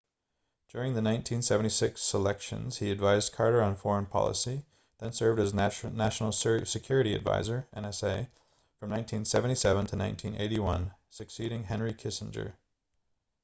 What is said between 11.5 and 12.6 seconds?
henry kissinger